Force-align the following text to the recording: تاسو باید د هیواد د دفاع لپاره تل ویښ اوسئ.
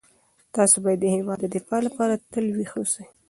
تاسو 0.55 0.75
باید 0.83 0.99
د 1.01 1.05
هیواد 1.15 1.37
د 1.41 1.45
دفاع 1.55 1.79
لپاره 1.87 2.21
تل 2.31 2.45
ویښ 2.55 2.71
اوسئ. 2.79 3.03